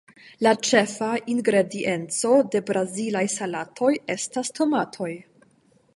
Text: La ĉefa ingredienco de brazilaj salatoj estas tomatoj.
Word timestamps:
La 0.45 0.53
ĉefa 0.67 1.09
ingredienco 1.33 2.33
de 2.55 2.63
brazilaj 2.71 3.25
salatoj 3.37 3.95
estas 4.19 4.55
tomatoj. 4.61 5.15